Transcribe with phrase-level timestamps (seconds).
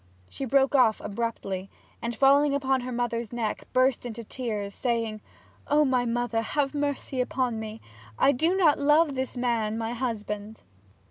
[0.29, 1.69] She broke off abruptly,
[2.01, 5.21] and falling upon her mother's neck, burst into tears, saying,
[5.67, 7.81] 'O my mother, have mercy upon me
[8.17, 10.63] I do not love this man, my husband!'